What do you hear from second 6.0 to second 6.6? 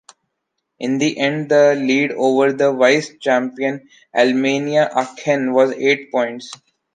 points.